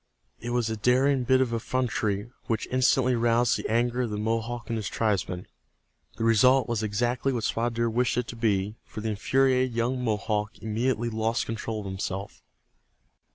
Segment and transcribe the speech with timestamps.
[0.39, 4.67] It was a daring bit of effrontery which instantly roused the anger of the Mohawk
[4.67, 5.45] and his tribesmen.
[6.17, 10.03] The result was exactly what Spotted Deer wished it to be, for the infuriated young
[10.03, 12.41] Mohawk immediately lost control of himself.